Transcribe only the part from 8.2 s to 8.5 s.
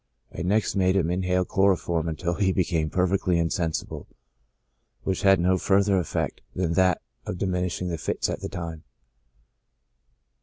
at the